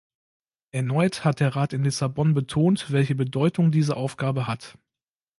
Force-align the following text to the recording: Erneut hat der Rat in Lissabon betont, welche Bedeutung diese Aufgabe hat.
Erneut 0.71 1.25
hat 1.25 1.41
der 1.41 1.55
Rat 1.55 1.73
in 1.73 1.83
Lissabon 1.83 2.33
betont, 2.33 2.91
welche 2.91 3.13
Bedeutung 3.13 3.69
diese 3.71 3.95
Aufgabe 3.95 4.47
hat. 4.47 4.79